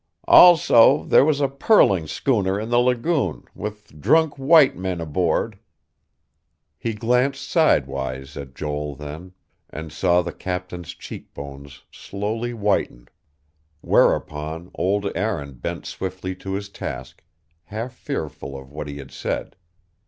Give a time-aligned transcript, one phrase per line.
[0.27, 5.59] "Also, there was a pearling schooner in the lagoon, with drunk white men aboard."
[6.79, 9.33] He glanced sidewise at Joel then,
[9.69, 13.09] and saw the Captain's cheek bones slowly whiten.
[13.81, 17.23] Whereupon old Aaron bent swiftly to his task,
[17.65, 19.55] half fearful of what he had said.